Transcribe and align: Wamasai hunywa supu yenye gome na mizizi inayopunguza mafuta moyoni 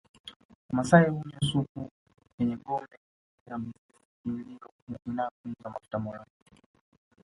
Wamasai 0.69 1.09
hunywa 1.09 1.39
supu 1.51 1.91
yenye 2.39 2.55
gome 2.55 2.95
na 3.47 3.57
mizizi 4.25 4.57
inayopunguza 5.07 5.69
mafuta 5.69 5.99
moyoni 5.99 6.31